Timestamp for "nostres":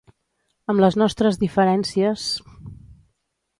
1.01-1.37